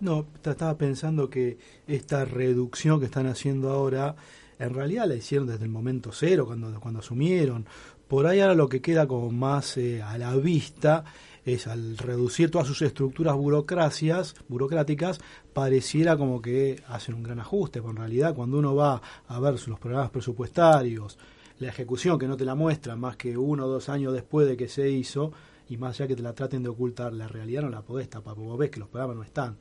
No, 0.00 0.26
estaba 0.44 0.76
pensando 0.76 1.30
que 1.30 1.58
esta 1.86 2.24
reducción 2.24 2.98
que 2.98 3.06
están 3.06 3.26
haciendo 3.26 3.70
ahora, 3.70 4.16
en 4.58 4.74
realidad 4.74 5.06
la 5.06 5.14
hicieron 5.14 5.46
desde 5.46 5.64
el 5.64 5.70
momento 5.70 6.10
cero, 6.12 6.44
cuando, 6.46 6.78
cuando 6.80 7.00
asumieron. 7.00 7.66
Por 8.08 8.26
ahí 8.26 8.40
ahora 8.40 8.54
lo 8.54 8.68
que 8.68 8.80
queda 8.80 9.06
como 9.06 9.30
más 9.30 9.76
eh, 9.76 10.02
a 10.02 10.18
la 10.18 10.34
vista 10.36 11.04
es 11.44 11.66
al 11.66 11.98
reducir 11.98 12.50
todas 12.50 12.68
sus 12.68 12.82
estructuras 12.82 13.34
burocracias, 13.34 14.34
burocráticas, 14.48 15.20
pareciera 15.52 16.16
como 16.16 16.40
que 16.40 16.82
hacen 16.88 17.14
un 17.14 17.22
gran 17.22 17.40
ajuste, 17.40 17.80
pero 17.80 17.90
en 17.90 17.96
realidad 17.96 18.34
cuando 18.34 18.58
uno 18.58 18.74
va 18.74 19.02
a 19.26 19.40
ver 19.40 19.54
los 19.66 19.78
programas 19.80 20.10
presupuestarios, 20.10 21.18
la 21.58 21.68
ejecución 21.68 22.18
que 22.18 22.28
no 22.28 22.36
te 22.36 22.44
la 22.44 22.54
muestra 22.54 22.96
más 22.96 23.16
que 23.16 23.36
uno 23.36 23.66
o 23.66 23.68
dos 23.68 23.88
años 23.88 24.12
después 24.12 24.46
de 24.46 24.56
que 24.56 24.68
se 24.68 24.88
hizo, 24.90 25.32
y 25.68 25.76
más 25.76 25.96
allá 25.96 26.08
que 26.08 26.16
te 26.16 26.22
la 26.22 26.34
traten 26.34 26.62
de 26.62 26.68
ocultar, 26.68 27.12
la 27.12 27.28
realidad 27.28 27.62
no 27.62 27.70
la 27.70 27.82
podés 27.82 28.08
tapar, 28.08 28.34
porque 28.34 28.48
vos 28.48 28.58
ves 28.58 28.70
que 28.70 28.80
los 28.80 28.88
programas 28.88 29.16
no 29.16 29.22
están. 29.22 29.56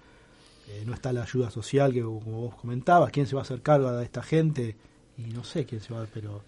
Eh, 0.67 0.83
no 0.85 0.93
está 0.93 1.13
la 1.13 1.23
ayuda 1.23 1.50
social 1.50 1.93
que 1.93 2.01
como 2.01 2.41
vos 2.41 2.55
comentabas, 2.55 3.11
quién 3.11 3.27
se 3.27 3.35
va 3.35 3.41
a 3.41 3.43
hacer 3.43 3.61
cargo 3.61 3.91
de 3.91 4.03
esta 4.03 4.21
gente, 4.21 4.75
y 5.17 5.23
no 5.33 5.43
sé 5.43 5.65
quién 5.65 5.81
se 5.81 5.93
va 5.93 6.03
a... 6.03 6.05
pero... 6.05 6.43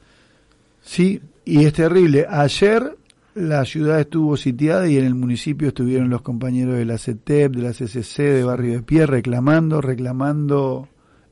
Sí, 0.82 1.22
y 1.46 1.64
es 1.64 1.74
terrible. 1.74 2.26
Ayer 2.30 2.98
la 3.36 3.66
ciudad 3.66 4.00
estuvo 4.00 4.38
sitiada 4.38 4.88
y 4.88 4.98
en 4.98 5.06
el 5.06 5.16
municipio 5.16 5.70
estuvieron 5.70 6.10
los 6.10 6.22
compañeros 6.22 6.76
de 6.76 6.86
la 6.86 6.98
CETEP, 6.98 7.56
de 7.56 7.62
la 7.62 7.72
CCC, 7.72 8.22
de 8.22 8.44
Barrio 8.44 8.74
de 8.74 8.84
Pie, 8.84 9.06
reclamando, 9.06 9.82
reclamando 9.82 10.88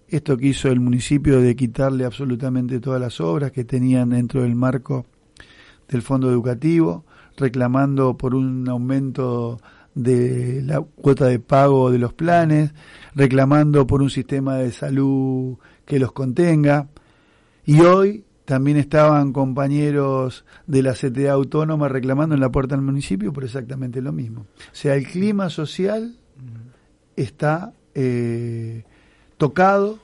esto 0.07 0.35
que 0.35 0.47
hizo 0.47 0.69
el 0.69 0.79
municipio 0.79 1.39
de 1.41 1.55
quitarle 1.55 2.05
absolutamente 2.05 2.79
todas 2.79 2.99
las 2.99 3.21
obras 3.21 3.51
que 3.51 3.63
tenían 3.63 4.09
dentro 4.09 4.41
del 4.41 4.55
marco 4.55 5.05
del 5.87 6.01
fondo 6.01 6.29
educativo, 6.29 7.05
reclamando 7.37 8.17
por 8.17 8.33
un 8.33 8.67
aumento 8.67 9.59
de 9.93 10.61
la 10.63 10.81
cuota 10.81 11.25
de 11.25 11.39
pago 11.39 11.91
de 11.91 11.99
los 11.99 12.13
planes, 12.13 12.73
reclamando 13.13 13.85
por 13.85 14.01
un 14.01 14.09
sistema 14.09 14.55
de 14.55 14.71
salud 14.71 15.57
que 15.85 15.99
los 15.99 16.11
contenga. 16.13 16.87
Y 17.65 17.81
hoy 17.81 18.23
también 18.51 18.75
estaban 18.75 19.31
compañeros 19.31 20.43
de 20.67 20.83
la 20.83 20.91
CTA 20.91 21.31
autónoma 21.31 21.87
reclamando 21.87 22.35
en 22.35 22.41
la 22.41 22.51
puerta 22.51 22.75
del 22.75 22.83
municipio 22.83 23.31
por 23.31 23.45
exactamente 23.45 24.01
lo 24.01 24.11
mismo. 24.11 24.41
O 24.41 24.75
sea, 24.75 24.95
el 24.95 25.07
clima 25.07 25.49
social 25.49 26.17
está 27.15 27.71
eh, 27.95 28.83
tocado 29.37 29.99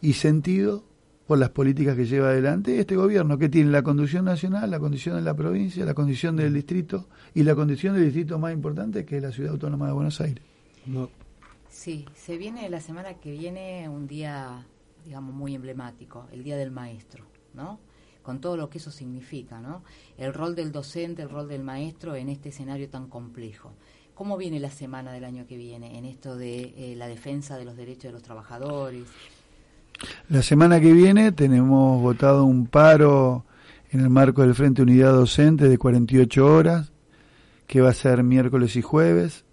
y 0.00 0.12
sentido 0.12 0.84
por 1.26 1.40
las 1.40 1.48
políticas 1.48 1.96
que 1.96 2.06
lleva 2.06 2.28
adelante 2.28 2.78
este 2.78 2.94
gobierno, 2.94 3.36
que 3.36 3.48
tiene 3.48 3.72
la 3.72 3.82
conducción 3.82 4.26
nacional, 4.26 4.70
la 4.70 4.78
condición 4.78 5.16
de 5.16 5.22
la 5.22 5.34
provincia, 5.34 5.84
la 5.84 5.94
condición 5.94 6.36
del 6.36 6.54
distrito 6.54 7.08
y 7.34 7.42
la 7.42 7.56
condición 7.56 7.94
del 7.94 8.04
distrito 8.04 8.38
más 8.38 8.52
importante, 8.52 9.04
que 9.04 9.16
es 9.16 9.22
la 9.24 9.32
ciudad 9.32 9.50
autónoma 9.54 9.88
de 9.88 9.92
Buenos 9.92 10.20
Aires. 10.20 10.44
Sí, 11.68 12.04
se 12.14 12.38
viene 12.38 12.70
la 12.70 12.78
semana 12.78 13.14
que 13.14 13.32
viene 13.32 13.88
un 13.88 14.06
día, 14.06 14.64
digamos, 15.04 15.34
muy 15.34 15.56
emblemático, 15.56 16.28
el 16.30 16.44
Día 16.44 16.56
del 16.56 16.70
Maestro, 16.70 17.24
¿no? 17.54 17.87
Con 18.28 18.42
todo 18.42 18.58
lo 18.58 18.68
que 18.68 18.76
eso 18.76 18.90
significa, 18.90 19.58
¿no? 19.58 19.82
El 20.18 20.34
rol 20.34 20.54
del 20.54 20.70
docente, 20.70 21.22
el 21.22 21.30
rol 21.30 21.48
del 21.48 21.64
maestro 21.64 22.14
en 22.14 22.28
este 22.28 22.50
escenario 22.50 22.90
tan 22.90 23.08
complejo. 23.08 23.72
¿Cómo 24.14 24.36
viene 24.36 24.60
la 24.60 24.68
semana 24.68 25.12
del 25.12 25.24
año 25.24 25.46
que 25.46 25.56
viene 25.56 25.96
en 25.96 26.04
esto 26.04 26.36
de 26.36 26.74
eh, 26.76 26.94
la 26.94 27.08
defensa 27.08 27.56
de 27.56 27.64
los 27.64 27.74
derechos 27.74 28.02
de 28.02 28.12
los 28.12 28.22
trabajadores? 28.22 29.04
La 30.28 30.42
semana 30.42 30.78
que 30.78 30.92
viene 30.92 31.32
tenemos 31.32 32.02
votado 32.02 32.44
un 32.44 32.66
paro 32.66 33.46
en 33.92 34.00
el 34.00 34.10
marco 34.10 34.42
del 34.42 34.54
Frente 34.54 34.82
Unidad 34.82 35.12
Docente 35.12 35.66
de 35.66 35.78
48 35.78 36.44
horas, 36.44 36.92
que 37.66 37.80
va 37.80 37.88
a 37.88 37.94
ser 37.94 38.22
miércoles 38.24 38.76
y 38.76 38.82
jueves. 38.82 39.46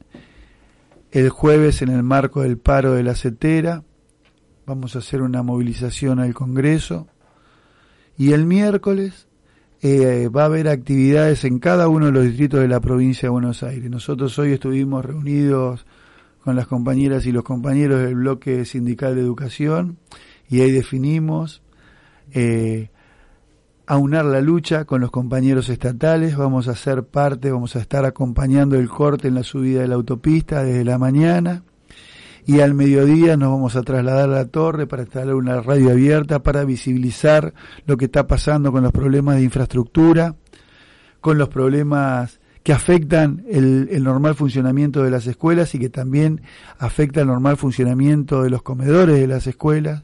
El 1.12 1.30
jueves 1.30 1.82
en 1.82 1.92
el 1.92 2.04
marco 2.04 2.42
del 2.42 2.58
paro 2.58 2.92
de 2.92 3.04
la 3.04 3.16
CETERA 3.16 3.86
vamos 4.66 4.98
a 4.98 5.00
hacer 5.00 5.22
una 5.22 5.44
movilización 5.44 6.20
al 6.20 6.34
Congreso 6.34 7.08
y 8.18 8.34
el 8.34 8.46
miércoles 8.46 9.28
eh, 9.82 10.30
va 10.30 10.44
a 10.44 10.46
haber 10.46 10.68
actividades 10.68 11.44
en 11.44 11.60
cada 11.60 11.88
uno 11.88 12.08
de 12.08 12.12
los 12.12 12.24
distritos 12.24 12.62
de 12.62 12.68
la 12.68 12.80
provincia 12.80 13.28
de 13.28 13.32
Buenos 13.32 13.62
Aires. 13.64 13.90
Nosotros 13.90 14.38
hoy 14.40 14.54
estuvimos 14.54 15.06
reunidos 15.06 15.86
con 16.44 16.56
las 16.56 16.68
compañeras 16.68 17.26
y 17.26 17.32
los 17.32 17.44
compañeros 17.44 18.02
del 18.02 18.16
bloque 18.16 18.66
sindical 18.66 19.16
de 19.16 19.22
educación 19.22 19.98
y 20.50 20.62
ahí 20.62 20.72
definimos 20.72 21.62
eh, 22.34 22.90
aunar 23.88 24.26
la 24.26 24.42
lucha 24.42 24.86
con 24.86 25.02
los 25.02 25.12
compañeros 25.12 25.70
estatales, 25.70 26.38
vamos 26.38 26.68
a 26.68 26.76
ser 26.76 27.04
parte, 27.04 27.52
vamos 27.52 27.76
a 27.76 27.80
estar 27.80 28.06
acompañando 28.06 28.78
el 28.78 28.90
corte 28.90 29.28
en 29.28 29.36
la 29.36 29.44
subida 29.44 29.82
de 29.82 29.88
la 29.88 29.96
autopista 29.96 30.64
desde 30.64 30.86
la 30.86 30.98
mañana 30.98 31.64
y 32.46 32.60
al 32.60 32.74
mediodía 32.74 33.38
nos 33.38 33.52
vamos 33.52 33.76
a 33.76 33.82
trasladar 33.82 34.30
a 34.30 34.34
la 34.34 34.46
torre 34.46 34.88
para 34.88 35.04
instalar 35.04 35.36
una 35.36 35.62
radio 35.62 35.92
abierta 35.92 36.44
para 36.44 36.64
visibilizar 36.64 37.54
lo 37.86 37.98
que 37.98 38.06
está 38.06 38.28
pasando 38.28 38.72
con 38.72 38.84
los 38.84 38.92
problemas 38.92 39.38
de 39.38 39.44
infraestructura, 39.44 40.36
con 41.22 41.38
los 41.38 41.50
problemas 41.50 42.40
que 42.62 42.74
afectan 42.74 43.44
el, 43.50 43.90
el, 43.92 44.04
normal 44.04 44.36
funcionamiento 44.36 45.04
de 45.04 45.12
las 45.12 45.28
escuelas 45.28 45.74
y 45.76 45.80
que 45.80 45.90
también 45.90 46.42
afecta 46.80 47.22
el 47.22 47.28
normal 47.28 47.58
funcionamiento 47.58 48.44
de 48.44 48.50
los 48.50 48.64
comedores 48.64 49.20
de 49.20 49.28
las 49.28 49.46
escuelas 49.46 50.04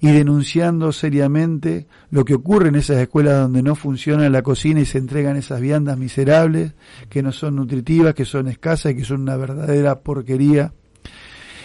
y 0.00 0.10
denunciando 0.10 0.90
seriamente 0.90 1.86
lo 2.10 2.24
que 2.24 2.34
ocurre 2.34 2.68
en 2.68 2.74
esas 2.74 2.98
escuelas 2.98 3.40
donde 3.40 3.62
no 3.62 3.76
funciona 3.76 4.28
la 4.28 4.42
cocina 4.42 4.80
y 4.80 4.84
se 4.84 4.98
entregan 4.98 5.36
esas 5.36 5.60
viandas 5.60 5.96
miserables 5.96 6.74
que 7.08 7.22
no 7.22 7.30
son 7.30 7.54
nutritivas, 7.54 8.14
que 8.14 8.24
son 8.24 8.48
escasas 8.48 8.92
y 8.92 8.96
que 8.96 9.04
son 9.04 9.20
una 9.20 9.36
verdadera 9.36 10.00
porquería 10.00 10.72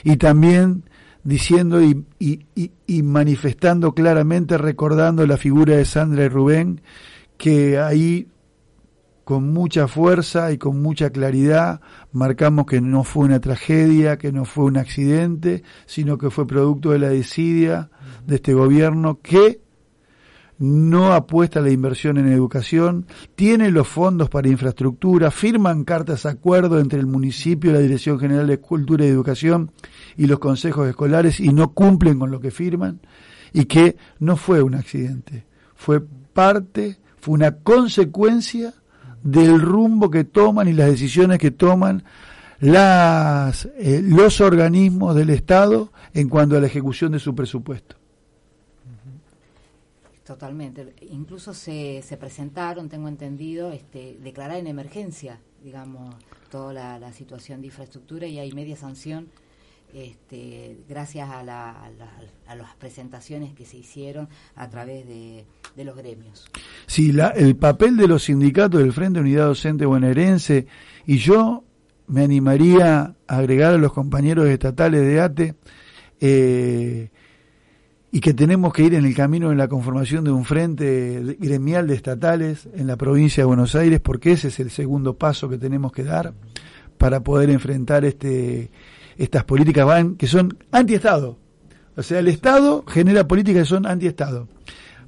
y 0.04 0.18
también 0.18 0.84
diciendo 1.24 1.82
y, 1.82 2.06
y, 2.20 3.04
manifestando 3.04 3.94
claramente, 3.94 4.58
recordando 4.58 5.28
la 5.28 5.38
figura 5.38 5.76
de 5.76 5.84
Sandra 5.84 6.24
y 6.24 6.30
Rubén, 6.30 6.82
que 7.38 7.78
ahí 7.80 8.28
con 9.26 9.52
mucha 9.52 9.90
fuerza 9.90 10.54
y 10.54 10.58
con 10.58 10.82
mucha 10.82 11.10
claridad 11.10 11.82
marcamos 12.14 12.66
que 12.66 12.80
no 12.80 13.04
fue 13.04 13.26
una 13.26 13.42
tragedia, 13.42 14.18
que 14.18 14.32
no 14.32 14.46
fue 14.46 14.64
un 14.64 14.78
accidente, 14.78 15.64
sino 15.86 16.18
que 16.18 16.30
fue 16.30 16.48
producto 16.48 16.92
de 16.92 17.00
la 17.00 17.10
desidia 17.10 17.90
de 18.26 18.36
este 18.36 18.54
gobierno 18.54 19.20
que 19.22 19.60
no 20.60 21.14
apuesta 21.14 21.60
a 21.60 21.64
la 21.64 21.72
inversión 21.72 22.18
en 22.18 22.32
educación, 22.32 23.06
tiene 23.36 23.70
los 23.72 23.88
fondos 23.88 24.30
para 24.30 24.48
infraestructura, 24.48 25.32
firman 25.32 25.84
cartas 25.84 26.24
de 26.24 26.30
acuerdo 26.30 26.80
entre 26.80 27.00
el 27.00 27.06
municipio, 27.06 27.72
la 27.72 27.80
Dirección 27.80 28.20
General 28.20 28.48
de 28.48 28.60
Cultura 28.60 29.06
y 29.06 29.10
Educación 29.10 29.72
y 30.16 30.26
los 30.26 30.40
consejos 30.40 30.88
escolares 30.88 31.40
y 31.40 31.50
no 31.50 31.74
cumplen 31.74 32.20
con 32.20 32.32
lo 32.32 32.40
que 32.40 32.52
firman 32.52 33.00
y 33.54 33.66
que 33.66 33.98
no 34.20 34.36
fue 34.36 34.62
un 34.62 34.76
accidente, 34.76 35.46
fue 35.76 36.02
parte, 36.34 36.98
fue 37.20 37.36
una 37.36 37.52
consecuencia 37.52 38.74
del 39.24 39.62
rumbo 39.62 40.10
que 40.10 40.24
toman 40.24 40.68
y 40.68 40.74
las 40.74 40.88
decisiones 40.88 41.40
que 41.40 41.52
toman 41.52 42.04
las, 42.60 43.68
eh, 43.78 44.02
los 44.04 44.42
organismos 44.42 45.16
del 45.16 45.30
Estado 45.30 45.92
en 46.14 46.30
cuanto 46.30 46.58
a 46.58 46.60
la 46.60 46.68
ejecución 46.68 47.12
de 47.12 47.20
su 47.20 47.36
presupuesto. 47.36 47.96
Totalmente. 50.28 50.94
Incluso 51.10 51.54
se, 51.54 52.02
se 52.06 52.18
presentaron, 52.18 52.90
tengo 52.90 53.08
entendido, 53.08 53.72
este, 53.72 54.18
declarar 54.22 54.58
en 54.58 54.68
emergencia, 54.68 55.40
digamos, 55.64 56.14
toda 56.52 57.00
la, 57.00 57.14
situación 57.14 57.62
de 57.62 57.68
infraestructura 57.68 58.28
y 58.28 58.38
hay 58.38 58.52
media 58.52 58.76
sanción 58.76 59.30
este, 59.94 60.80
gracias 60.90 61.30
a, 61.30 61.44
las 61.44 62.76
presentaciones 62.78 63.54
que 63.54 63.66
se 63.66 63.78
hicieron 63.78 64.28
a 64.58 64.70
través 64.70 65.08
de, 65.08 65.46
los 65.78 65.96
gremios. 65.96 66.46
Sí, 66.88 67.16
el 67.36 67.56
papel 67.56 67.96
de 67.96 68.10
los 68.10 68.24
sindicatos 68.24 68.82
del 68.82 68.92
Frente 68.92 69.22
Unidad 69.22 69.46
Docente 69.46 69.86
Bonaerense 69.86 70.68
y 71.06 71.20
yo 71.20 71.64
me 72.08 72.26
animaría 72.26 73.16
a 73.28 73.38
agregar 73.38 73.76
a 73.76 73.78
los 73.78 73.94
compañeros 73.94 74.50
estatales 74.50 75.02
de 75.02 75.22
ATE 75.22 75.56
eh, 76.20 77.12
y 78.18 78.20
que 78.20 78.34
tenemos 78.34 78.74
que 78.74 78.82
ir 78.82 78.96
en 78.96 79.06
el 79.06 79.14
camino 79.14 79.50
de 79.50 79.56
la 79.56 79.68
conformación 79.68 80.24
de 80.24 80.32
un 80.32 80.44
frente 80.44 81.38
gremial 81.38 81.86
de 81.86 81.94
estatales 81.94 82.68
en 82.74 82.88
la 82.88 82.96
provincia 82.96 83.44
de 83.44 83.46
Buenos 83.46 83.76
Aires, 83.76 84.00
porque 84.00 84.32
ese 84.32 84.48
es 84.48 84.60
el 84.60 84.72
segundo 84.72 85.14
paso 85.14 85.48
que 85.48 85.60
tenemos 85.60 85.92
que 85.92 86.04
dar 86.04 86.34
para 86.98 87.20
poder 87.20 87.52
enfrentar 87.52 88.06
este 88.06 88.72
estas 89.20 89.44
políticas 89.44 89.86
que 90.18 90.26
son 90.26 90.58
anti-Estado. 90.72 91.38
O 91.96 92.02
sea, 92.02 92.18
el 92.18 92.28
Estado 92.28 92.84
genera 92.88 93.28
políticas 93.28 93.62
que 93.62 93.70
son 93.70 93.86
anti-Estado 93.86 94.48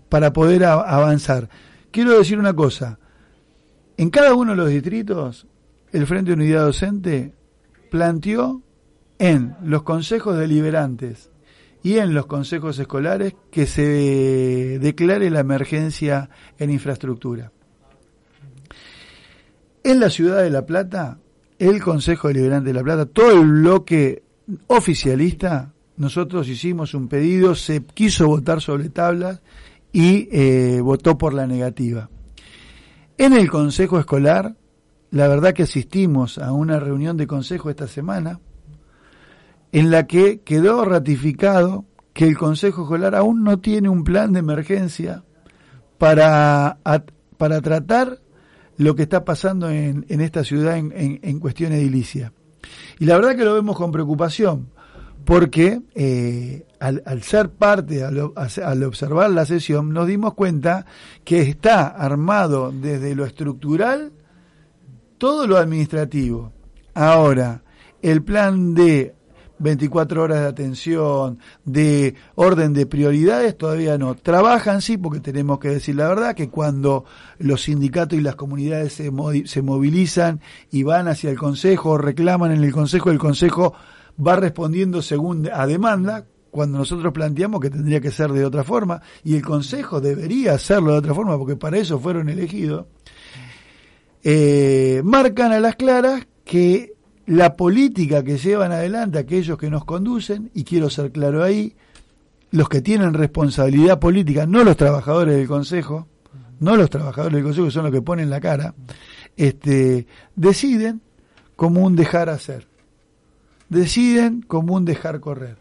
para 0.08 0.32
poder 0.32 0.64
avanzar. 0.66 1.50
Quiero 1.90 2.16
decir 2.16 2.38
una 2.38 2.54
cosa. 2.54 3.00
En 3.98 4.12
cada 4.12 4.36
uno 4.36 4.52
de 4.52 4.58
los 4.58 4.70
distritos, 4.70 5.48
el 5.92 6.06
Frente 6.06 6.30
de 6.30 6.36
Unidad 6.36 6.66
Docente 6.66 7.34
planteó 7.90 8.62
en 9.18 9.56
los 9.64 9.82
consejos 9.82 10.38
deliberantes 10.38 11.32
y 11.84 11.98
en 11.98 12.14
los 12.14 12.26
consejos 12.26 12.78
escolares 12.80 13.36
que 13.52 13.66
se 13.66 14.80
declare 14.80 15.30
la 15.30 15.40
emergencia 15.40 16.30
en 16.58 16.72
infraestructura. 16.72 17.52
En 19.84 20.00
la 20.00 20.10
ciudad 20.10 20.44
de 20.44 20.50
La 20.50 20.66
Plata 20.66 21.20
el 21.60 21.82
Consejo 21.84 22.30
Deliberante 22.30 22.70
de 22.70 22.74
La 22.74 22.84
Plata, 22.84 23.06
todo 23.06 23.34
el 23.34 23.46
bloque 23.46 24.24
oficialista, 24.68 25.74
nosotros 25.98 26.48
hicimos 26.48 26.94
un 26.94 27.10
pedido, 27.10 27.54
se 27.54 27.84
quiso 27.84 28.28
votar 28.28 28.62
sobre 28.62 28.90
tablas 28.90 29.42
y 29.92 30.30
eh, 30.32 30.80
votó 30.82 31.18
por 31.18 31.34
la 31.34 31.46
negativa. 31.46 32.10
En 33.18 33.34
el 33.34 33.52
Consejo 33.52 34.00
Escolar, 34.00 34.56
la 35.12 35.28
verdad 35.28 35.54
que 35.54 35.64
asistimos 35.64 36.38
a 36.38 36.54
una 36.54 36.80
reunión 36.80 37.18
de 37.18 37.28
consejo 37.28 37.70
esta 37.70 37.88
semana, 37.88 38.40
en 39.72 39.92
la 39.92 40.08
que 40.08 40.42
quedó 40.42 40.84
ratificado 40.86 41.86
que 42.14 42.26
el 42.26 42.38
Consejo 42.38 42.84
Escolar 42.84 43.16
aún 43.16 43.44
no 43.44 43.60
tiene 43.60 43.90
un 43.90 44.04
plan 44.04 44.34
de 44.34 44.40
emergencia 44.40 45.24
para, 45.98 46.80
para 47.38 47.62
tratar 47.62 48.20
lo 48.78 48.96
que 48.96 49.04
está 49.04 49.26
pasando 49.26 49.70
en, 49.70 50.06
en 50.10 50.22
esta 50.22 50.44
ciudad 50.44 50.78
en, 50.78 51.20
en, 51.22 51.40
cuestión 51.40 51.74
edilicia. 51.74 52.34
Y 52.98 53.06
la 53.06 53.16
verdad 53.16 53.36
que 53.36 53.46
lo 53.46 53.54
vemos 53.54 53.78
con 53.78 53.92
preocupación, 53.92 54.70
porque 55.26 55.82
eh, 55.96 56.66
al, 56.80 57.04
al, 57.06 57.22
ser 57.22 57.50
parte, 57.52 58.04
al, 58.04 58.32
al, 58.36 58.84
observar 58.84 59.30
la 59.32 59.46
sesión, 59.46 59.94
nos 59.94 60.08
dimos 60.08 60.34
cuenta 60.34 60.86
que 61.24 61.42
está 61.42 61.88
armado 61.88 62.72
desde 62.72 63.16
lo 63.16 63.26
estructural 63.26 64.14
todo 65.18 65.46
lo 65.46 65.58
administrativo. 65.58 66.54
Ahora, 66.94 67.64
el 68.02 68.24
plan 68.24 68.74
de 68.74 69.14
24 69.60 70.24
horas 70.24 70.42
de 70.42 70.48
atención, 70.48 71.40
de 71.66 72.16
orden 72.36 72.74
de 72.74 72.86
prioridades, 72.86 73.58
todavía 73.58 73.98
no. 73.98 74.16
Trabajan, 74.16 74.82
sí, 74.82 74.98
porque 74.98 75.20
tenemos 75.20 75.60
que 75.60 75.70
decir 75.70 75.96
la 75.96 76.08
verdad, 76.08 76.36
que 76.36 76.50
cuando 76.50 77.06
los 77.38 77.64
sindicatos 77.64 78.18
y 78.18 78.22
las 78.22 78.36
comunidades 78.36 78.94
se, 78.94 79.12
se 79.46 79.62
movilizan 79.62 80.42
y 80.72 80.84
van 80.84 81.08
hacia 81.08 81.30
el 81.30 81.38
Consejo, 81.38 81.98
reclaman 81.98 82.52
en 82.52 82.64
el 82.64 82.72
Consejo, 82.72 83.12
el 83.12 83.20
Consejo 83.20 83.74
va 84.26 84.36
respondiendo 84.36 85.02
según 85.02 85.50
a 85.52 85.68
demanda, 85.68 86.26
cuando 86.52 86.80
nosotros 86.80 87.14
planteamos 87.14 87.62
que 87.62 87.70
tendría 87.70 88.02
que 88.02 88.12
ser 88.12 88.32
de 88.32 88.46
otra 88.46 88.64
forma, 88.64 89.02
y 89.24 89.36
el 89.36 89.44
Consejo 89.44 90.02
debería 90.02 90.54
hacerlo 90.54 90.94
de 90.94 90.98
otra 90.98 91.14
forma, 91.14 91.38
porque 91.38 91.56
para 91.56 91.78
eso 91.78 92.00
fueron 92.00 92.30
elegidos, 92.30 92.86
eh, 94.24 95.02
marcan 95.04 95.52
a 95.52 95.60
las 95.60 95.76
claras 95.76 96.28
que 96.44 96.94
la 97.30 97.56
política 97.56 98.24
que 98.24 98.40
llevan 98.40 98.72
adelante 98.72 99.20
aquellos 99.20 99.56
que 99.60 99.70
nos 99.70 99.86
conducen, 99.86 100.50
y 100.56 100.64
quiero 100.64 100.90
ser 100.90 101.12
claro 101.12 101.44
ahí, 101.44 101.76
los 102.50 102.68
que 102.68 102.82
tienen 102.82 103.14
responsabilidad 103.14 104.00
política, 104.00 104.48
no 104.48 104.64
los 104.64 104.76
trabajadores 104.76 105.38
del 105.38 105.48
Consejo, 105.48 106.08
no 106.60 106.76
los 106.76 106.90
trabajadores 106.90 107.36
del 107.36 107.44
Consejo, 107.44 107.68
que 107.68 107.72
son 107.72 107.84
los 107.84 107.92
que 107.94 108.02
ponen 108.02 108.32
la 108.32 108.42
cara, 108.42 108.74
este, 109.38 110.08
deciden 110.36 111.02
como 111.56 111.86
un 111.86 111.96
dejar 111.96 112.30
hacer, 112.30 112.68
deciden 113.70 114.42
como 114.42 114.74
un 114.74 114.86
dejar 114.86 115.20
correr. 115.20 115.58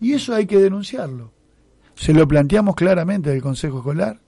Y 0.00 0.14
eso 0.14 0.34
hay 0.34 0.46
que 0.46 0.58
denunciarlo. 0.58 1.30
Se 1.94 2.14
lo 2.14 2.26
planteamos 2.26 2.74
claramente 2.74 3.28
del 3.28 3.42
Consejo 3.42 3.78
Escolar 3.78 4.22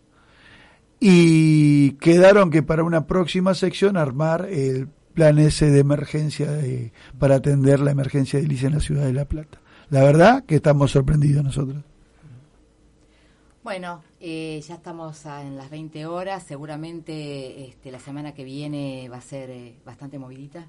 y 1.00 1.92
quedaron 1.92 2.50
que 2.50 2.62
para 2.62 2.84
una 2.84 3.06
próxima 3.06 3.54
sección 3.54 3.96
armar 3.96 4.46
el 4.50 4.88
plan 5.18 5.36
ese 5.40 5.68
de 5.68 5.80
emergencia 5.80 6.46
para 7.18 7.34
atender 7.34 7.80
la 7.80 7.90
emergencia 7.90 8.38
de 8.38 8.44
edilicia 8.44 8.68
en 8.68 8.74
la 8.74 8.80
ciudad 8.80 9.04
de 9.04 9.12
La 9.12 9.24
Plata. 9.24 9.58
La 9.90 10.04
verdad 10.04 10.44
que 10.44 10.54
estamos 10.54 10.92
sorprendidos 10.92 11.42
nosotros. 11.42 11.82
Bueno, 13.64 14.04
eh, 14.20 14.62
ya 14.64 14.76
estamos 14.76 15.26
en 15.26 15.56
las 15.56 15.70
20 15.70 16.06
horas, 16.06 16.44
seguramente 16.44 17.66
este, 17.66 17.90
la 17.90 17.98
semana 17.98 18.32
que 18.32 18.44
viene 18.44 19.08
va 19.08 19.16
a 19.16 19.20
ser 19.20 19.50
eh, 19.50 19.74
bastante 19.84 20.20
movidita. 20.20 20.68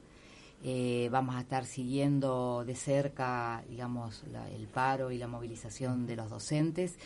Eh, 0.64 1.10
vamos 1.12 1.36
a 1.36 1.42
estar 1.42 1.66
siguiendo 1.66 2.64
de 2.66 2.74
cerca, 2.74 3.64
digamos, 3.70 4.24
el 4.52 4.68
paro 4.68 5.12
y 5.12 5.20
la 5.20 5.28
movilización 5.28 6.08
de 6.08 6.16
los 6.16 6.32
docentes 6.32 6.98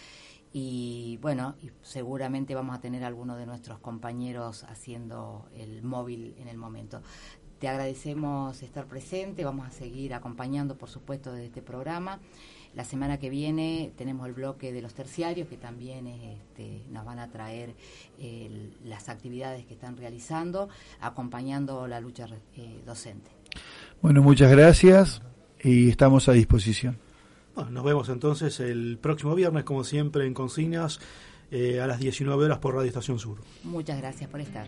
y 0.55 1.17
bueno, 1.19 1.55
seguramente 1.81 2.53
vamos 2.53 2.75
a 2.75 2.79
tener 2.79 3.03
algunos 3.03 3.39
de 3.39 3.47
nuestros 3.47 3.79
compañeros 3.79 4.63
haciendo 4.69 5.49
el 5.57 5.81
móvil 5.81 6.35
en 6.37 6.47
el 6.47 6.57
momento. 6.57 7.01
Te 7.57 7.67
agradecemos 7.67 8.61
estar 8.61 8.85
presente, 8.85 9.43
vamos 9.43 9.65
a 9.67 9.71
seguir 9.71 10.13
acompañando, 10.13 10.77
por 10.77 10.89
supuesto, 10.89 11.33
de 11.33 11.47
este 11.47 11.63
programa. 11.63 12.19
La 12.75 12.83
semana 12.83 13.17
que 13.17 13.31
viene 13.31 13.93
tenemos 13.97 14.27
el 14.27 14.33
bloque 14.33 14.71
de 14.71 14.81
los 14.83 14.93
terciarios 14.93 15.47
que 15.47 15.57
también 15.57 16.05
este, 16.05 16.83
nos 16.91 17.03
van 17.03 17.17
a 17.17 17.31
traer 17.31 17.73
las 18.83 19.09
actividades 19.09 19.65
que 19.65 19.73
están 19.73 19.97
realizando, 19.97 20.69
acompañando 20.99 21.87
la 21.87 21.99
lucha 21.99 22.27
eh, 22.55 22.81
docente. 22.85 23.31
Bueno, 24.03 24.21
muchas 24.21 24.51
gracias 24.51 25.21
y 25.63 25.89
estamos 25.89 26.29
a 26.29 26.33
disposición 26.33 26.99
nos 27.69 27.83
vemos 27.83 28.09
entonces 28.09 28.59
el 28.59 28.97
próximo 28.99 29.35
viernes, 29.35 29.63
como 29.63 29.83
siempre, 29.83 30.25
en 30.25 30.33
Consignas, 30.33 30.99
eh, 31.51 31.79
a 31.79 31.87
las 31.87 31.99
19 31.99 32.45
horas 32.45 32.57
por 32.59 32.73
Radio 32.73 32.87
Estación 32.87 33.19
Sur. 33.19 33.37
Muchas 33.63 33.97
gracias 33.99 34.29
por 34.29 34.41
estar. 34.41 34.67